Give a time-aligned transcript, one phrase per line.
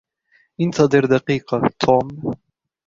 [0.61, 2.33] إنتظر دقيقة, توم!